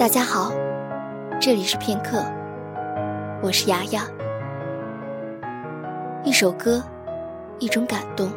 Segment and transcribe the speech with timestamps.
[0.00, 0.50] 大家好，
[1.38, 2.24] 这里是片刻，
[3.42, 4.02] 我是牙牙。
[6.24, 6.82] 一首歌，
[7.58, 8.32] 一种感动。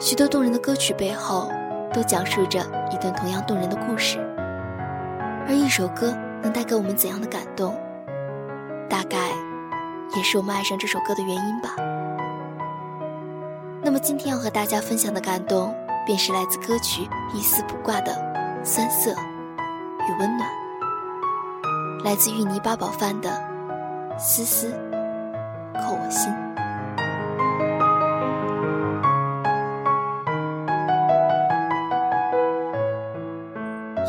[0.00, 1.52] 许多动人的歌曲背后，
[1.92, 2.60] 都讲述着
[2.90, 4.18] 一段同样动人的故事。
[5.46, 7.78] 而一首歌能带给我们怎样的感动，
[8.88, 9.32] 大概
[10.16, 11.76] 也是我们爱上这首歌的原因吧。
[13.82, 15.74] 那么今天要和大家分享的感动，
[16.06, 17.02] 便是来自歌曲
[17.36, 19.14] 《一丝不挂》的酸涩
[20.08, 20.48] 与温暖，
[22.04, 23.30] 来自芋泥八宝饭的
[24.18, 24.72] 丝丝
[25.74, 26.32] 扣我心。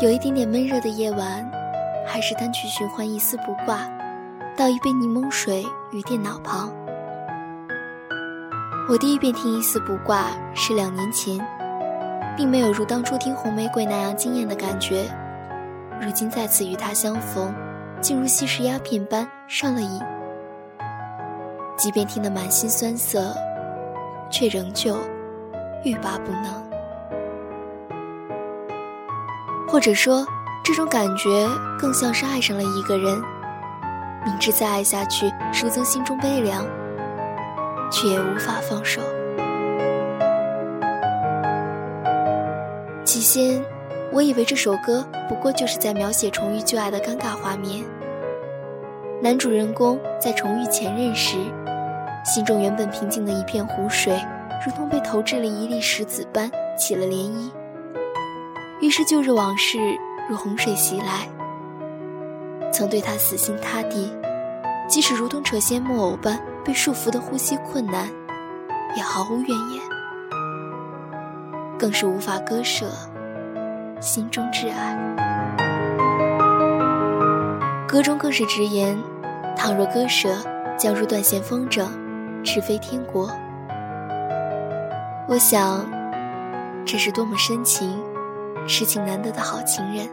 [0.02, 1.48] 有一点点闷热的夜晚，
[2.04, 3.76] 还是单曲循环《一丝不挂》，
[4.56, 6.70] 倒一杯柠檬水于电脑旁。
[8.88, 10.22] 我第一遍听《一丝不挂》
[10.54, 11.38] 是两年前，
[12.36, 15.08] 并没有如当初听《红玫瑰》那样惊艳的感觉。
[16.00, 17.54] 如今再次与他相逢，
[18.00, 20.00] 竟如吸食鸦片般上了瘾。
[21.76, 23.34] 即便听得满心酸涩，
[24.30, 24.96] 却仍旧
[25.84, 26.62] 欲罢不能。
[29.68, 30.26] 或者说，
[30.64, 33.20] 这种感觉更像是爱上了一个人，
[34.24, 36.64] 明知再爱下去，殊增心中悲凉。
[37.90, 39.00] 却也无法放手。
[43.04, 43.62] 起先，
[44.14, 47.84] 我以为这首歌不过就是在描写重遇旧爱的尴尬画面。
[49.20, 51.36] 男主人公在重遇前任时，
[52.24, 54.16] 心中原本平静的一片湖水，
[54.64, 56.48] 如同被投掷了一粒石子般
[56.78, 57.50] 起了涟漪。
[58.80, 59.78] 于是旧日往事
[60.28, 61.28] 如洪水袭来。
[62.72, 64.12] 曾对他死心塌地，
[64.88, 66.40] 即使如同扯线木偶般。
[66.64, 68.08] 被束缚的呼吸困难，
[68.96, 69.82] 也毫无怨言，
[71.78, 72.86] 更是无法割舍
[74.04, 74.94] 心中挚爱。
[77.88, 78.98] 歌中更是直言：
[79.56, 80.28] 倘若割舍，
[80.76, 81.86] 将如断线风筝，
[82.44, 83.30] 直飞天国。
[85.26, 85.86] 我想，
[86.84, 87.98] 这是多么深情、
[88.68, 90.06] 痴情难得的好情人。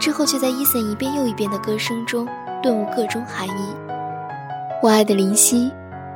[0.00, 2.26] 之后却在伊森一遍又一遍的歌声中
[2.62, 3.74] 顿悟各中含义。
[4.82, 5.70] 我爱的林夕，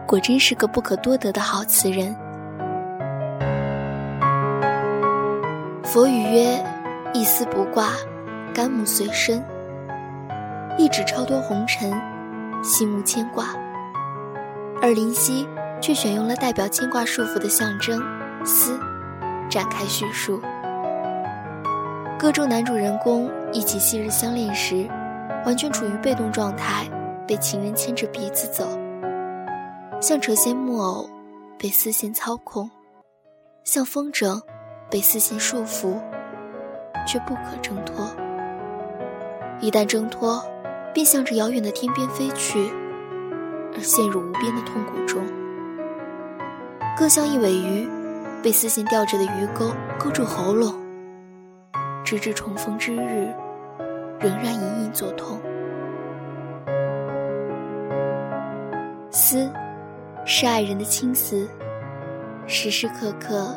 [0.07, 2.17] 果真是个不可多得的好词人。
[5.93, 6.65] 佛语曰
[7.13, 7.91] ：“一丝不挂，
[8.55, 9.45] 甘木随身。
[10.79, 11.93] 一指超脱红尘，
[12.65, 13.49] 心无牵挂。”
[14.81, 15.47] 而林夕
[15.83, 18.03] 却选用了代表牵挂束缚的象征
[18.43, 18.81] “丝”，
[19.51, 20.41] 展开叙述。
[22.19, 24.89] 歌中男主人公一起昔日相恋时，
[25.45, 26.87] 完全处于被动状态。
[27.29, 28.67] 被情人牵着鼻子走，
[30.01, 31.07] 像扯线木偶
[31.59, 32.71] 被丝线操控，
[33.63, 34.41] 像风筝
[34.93, 35.99] 被丝线束缚，
[37.07, 38.15] 却不可挣脱。
[39.59, 40.45] 一旦挣脱，
[40.93, 42.71] 便向着遥远的天边飞去，
[43.75, 45.25] 而陷入无边的痛苦中。
[46.95, 47.89] 更像一尾鱼，
[48.43, 50.75] 被丝线吊着的鱼钩勾住喉咙，
[52.05, 53.33] 直至重逢之日，
[54.21, 55.41] 仍然隐隐作痛。
[59.11, 59.51] 思，
[60.27, 61.49] 是爱人的青丝，
[62.47, 63.57] 时时刻刻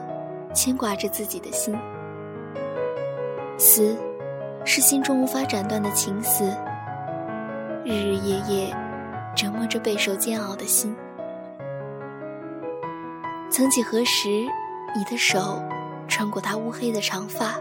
[0.56, 1.78] 牵挂着自己的心。
[3.58, 3.96] 思，
[4.66, 6.46] 是心中无法斩断的情丝，
[7.84, 8.76] 日日夜夜
[9.36, 10.96] 折磨着备受煎熬的心。
[13.52, 14.28] 曾几何时，
[14.96, 15.62] 你的手
[16.08, 17.56] 穿过他乌黑的长发，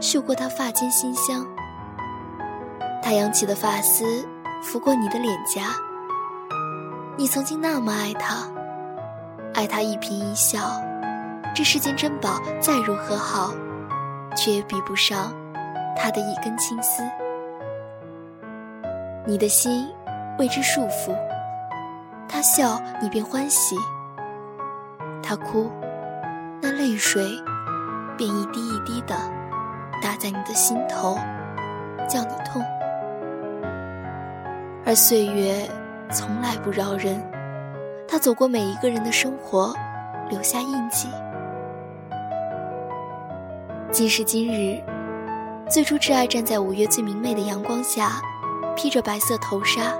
[0.00, 1.46] 嗅过他发间馨香，
[3.02, 4.04] 他扬起的发丝
[4.62, 5.62] 拂过你的脸颊。
[7.16, 8.48] 你曾经那么爱他，
[9.54, 10.82] 爱他一颦一笑，
[11.54, 13.52] 这世间珍宝再如何好，
[14.36, 15.32] 却也比不上
[15.96, 17.02] 他的一根青丝。
[19.26, 19.86] 你的心
[20.38, 21.14] 为之束缚，
[22.28, 23.76] 他笑你便欢喜，
[25.22, 25.70] 他哭，
[26.62, 27.22] 那泪水
[28.16, 29.14] 便一滴一滴的
[30.00, 31.18] 打在你的心头，
[32.08, 32.62] 叫你痛，
[34.84, 35.68] 而岁月。
[36.12, 37.22] 从来不饶人，
[38.08, 39.72] 他走过每一个人的生活，
[40.28, 41.06] 留下印记。
[43.92, 44.80] 今时今日，
[45.68, 48.22] 最初挚爱站在五月最明媚的阳光下，
[48.76, 49.92] 披着白色头纱，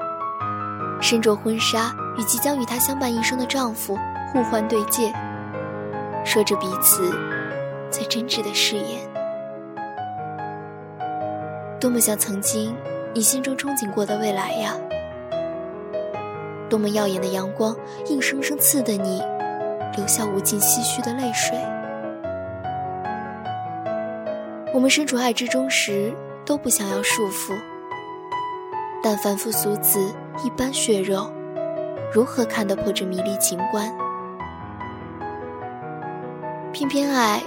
[1.01, 3.99] 身着婚纱，与即将与她相伴一生的丈夫
[4.33, 5.13] 互换对戒，
[6.25, 7.13] 说着彼此
[7.91, 9.01] 最真挚的誓言。
[11.81, 12.73] 多么像曾经
[13.13, 14.77] 你心中憧憬过的未来呀！
[16.69, 17.77] 多么耀眼的阳光，
[18.07, 19.21] 硬生生刺得你
[19.97, 21.59] 流下无尽唏嘘的泪水。
[24.73, 26.15] 我们身处爱之中时，
[26.47, 27.53] 都不想要束缚。
[29.03, 30.15] 但凡夫俗子
[30.45, 31.33] 一般血肉，
[32.13, 33.93] 如何看得破这迷离情关？
[36.73, 37.43] 偏偏爱，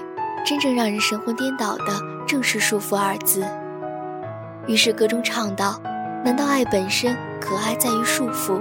[0.45, 1.85] 真正让人神魂颠倒的，
[2.27, 3.45] 正是束缚二字。
[4.67, 5.79] 于是歌中唱道
[6.25, 8.59] ：“难道爱本身可爱在于束缚？”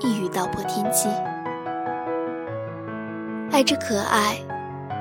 [0.00, 1.08] 一语道破天机。
[3.50, 4.38] 爱之可爱，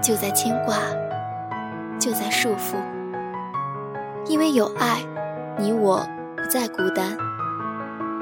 [0.03, 0.75] 就在牵挂。
[2.05, 2.75] 就在束缚，
[4.27, 5.01] 因为有爱，
[5.57, 6.07] 你我
[6.37, 7.17] 不再孤单。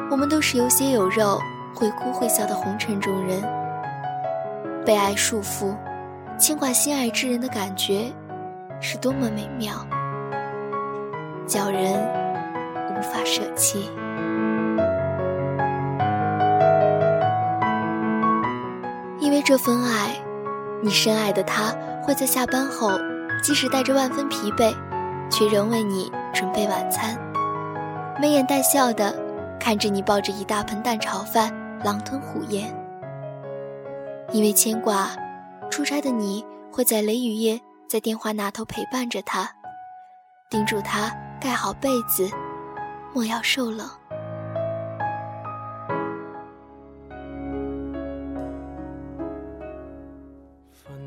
[0.09, 1.37] 我们都是有血有肉、
[1.75, 3.41] 会哭会笑的红尘中人。
[4.85, 5.75] 被爱束缚，
[6.39, 8.09] 牵挂心爱之人的感觉，
[8.79, 9.85] 是多么美妙，
[11.45, 11.91] 叫人
[12.95, 13.89] 无法舍弃。
[19.19, 20.15] 因为这份爱，
[20.81, 22.97] 你深爱的他会在下班后。
[23.41, 24.73] 即使带着万分疲惫，
[25.29, 27.17] 却仍为你准备晚餐，
[28.19, 29.13] 眉眼带笑的
[29.59, 31.53] 看着你抱着一大盆蛋炒饭
[31.83, 32.73] 狼吞虎咽。
[34.31, 35.09] 因为牵挂，
[35.69, 39.49] 出差的你会在雷雨夜在电话那头陪伴着他，
[40.49, 42.29] 叮嘱他盖好被子，
[43.13, 43.87] 莫要受冷。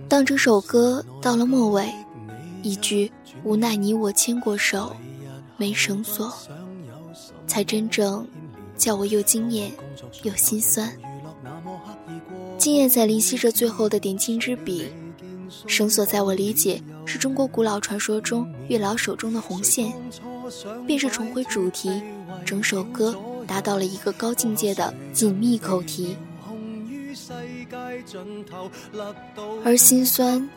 [0.09, 1.93] 当这首歌到了末尾。
[2.67, 3.13] 一句
[3.45, 4.97] 无奈，你我牵过手，
[5.57, 6.33] 没绳索，
[7.47, 8.27] 才真正
[8.77, 9.71] 叫我又惊艳
[10.25, 10.93] 又心酸。
[12.59, 14.89] 惊艳在灵犀这最后的点睛之笔，
[15.69, 19.93] 绳索在我理解是中国古老传说中月老手中的红线，
[20.89, 22.03] 便是重回主题，
[22.45, 23.17] 整首歌
[23.47, 26.17] 达到了一个高境界的紧密口题。
[29.65, 30.49] 而心酸，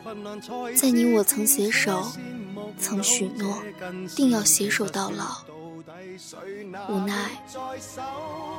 [0.76, 2.12] 在你我曾携手，
[2.78, 3.62] 曾许诺，
[4.14, 5.44] 定要携手到老。
[6.88, 7.30] 无奈，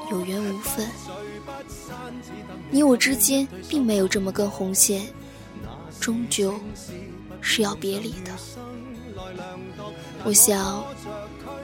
[0.09, 0.87] 有缘无分。
[2.69, 5.07] 你我之间并没有这么根红线，
[5.99, 6.59] 终究
[7.39, 8.31] 是要别离的。
[10.23, 10.83] 我想，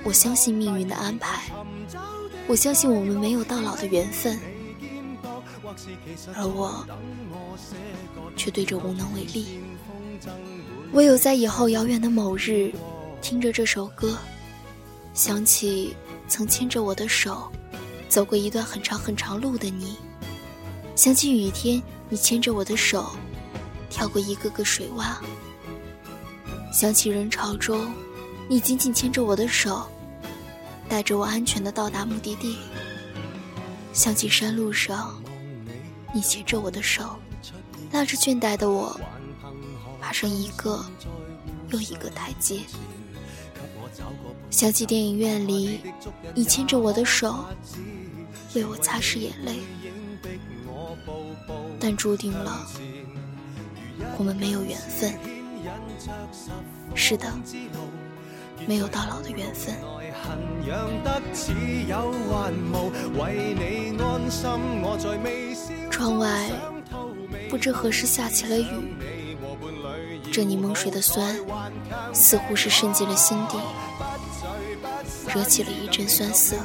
[0.04, 1.51] 我相信命运的安排，
[2.48, 4.39] 我相信我们没有到老的缘分。
[6.35, 6.85] 而我
[8.35, 9.59] 却对这无能为力，
[10.94, 12.71] 唯有在以后遥远的某日，
[13.21, 14.18] 听着这首歌，
[15.13, 15.95] 想起
[16.27, 17.51] 曾牵着我的手，
[18.09, 19.95] 走过一段很长很长路的你；
[20.95, 23.12] 想起雨天你牵着我的手，
[23.89, 25.15] 跳过一个个水洼；
[26.74, 27.94] 想起人潮中，
[28.50, 29.88] 你紧紧牵着我的手，
[30.89, 32.56] 带着我安全的到达目的地；
[33.94, 35.21] 想起山路上。
[36.13, 37.18] 你牵着我的手，
[37.92, 39.00] 拉着倦怠的我，
[40.00, 40.83] 爬上一个
[41.69, 42.62] 又一个台阶。
[44.50, 45.81] 想起电影院里，
[46.33, 47.45] 你牵着我的手，
[48.56, 49.59] 为我擦拭眼泪。
[51.80, 52.65] 但注定了，
[54.18, 55.13] 我们没有缘分。
[56.95, 57.31] 是的，
[58.65, 59.75] 没有到老的缘分。
[65.97, 66.29] 窗外
[67.49, 68.95] 不知何时下起了雨，
[70.31, 71.36] 这柠檬水的酸
[72.13, 73.57] 似乎是渗进了心底，
[75.33, 76.55] 惹起了一阵酸涩。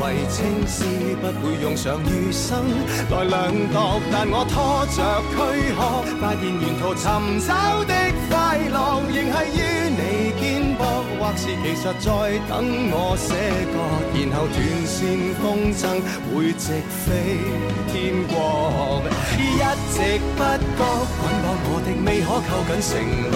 [0.00, 0.84] 为青丝
[1.20, 2.64] 不会用上余生
[3.10, 5.02] 来量度，但我拖着
[5.32, 5.36] 躯
[5.74, 7.04] 壳，发现沿途寻
[7.40, 7.92] 找的
[8.30, 9.83] 快乐，仍系于，
[11.18, 12.06] 或是其实在
[12.48, 12.52] 等
[12.92, 13.28] 我写
[13.72, 13.76] 歌，
[14.14, 14.94] 然后断线
[15.40, 15.82] 风筝
[16.30, 17.04] 会直飞
[17.90, 17.92] 天
[18.28, 18.32] 国，
[19.38, 19.40] 一
[19.92, 19.96] 直
[20.36, 20.80] 不觉
[21.18, 22.92] 捆绑我的未可扣紧承
[23.30, 23.34] 诺。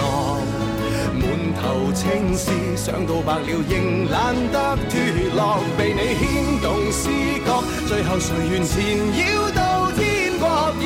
[1.19, 1.21] 满
[1.59, 1.61] 头
[1.93, 2.03] 青
[2.35, 3.71] 丝，想到白了仍
[4.09, 4.15] 懒
[4.51, 4.55] 得
[4.89, 4.91] 脱
[5.35, 5.39] 落，
[5.77, 6.23] 被你牵
[6.61, 7.09] 动思
[7.45, 7.47] 觉，
[7.87, 8.71] 最后谁愿缠
[9.17, 9.19] 绕
[9.51, 9.59] 到，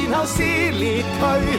[0.10, 1.06] 然后撕裂躯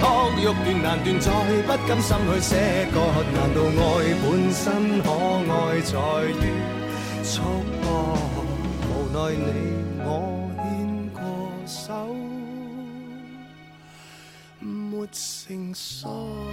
[0.01, 0.03] 壳，
[0.39, 1.31] 欲断难断，再
[1.63, 2.57] 不甘心去舍
[2.93, 2.97] 割，
[3.33, 3.83] 难道爱
[4.23, 4.63] 本身
[5.03, 5.07] 可
[5.53, 5.93] 爱在
[6.31, 6.33] 于
[7.25, 7.33] 束
[7.83, 7.85] 缚？
[8.87, 9.43] 无奈你
[10.05, 10.07] 我
[10.57, 10.63] 牵
[11.13, 11.19] 过
[11.67, 11.83] 手，
[14.61, 16.44] 没成熟。